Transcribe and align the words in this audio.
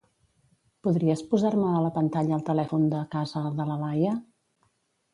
Podries 0.87 1.21
posar-me 1.33 1.69
a 1.73 1.83
la 1.87 1.93
pantalla 1.99 2.35
el 2.41 2.43
telèfon 2.49 2.91
de 2.97 3.05
casa 3.15 3.47
de 3.63 3.71
la 3.73 3.81
Laia? 3.87 4.19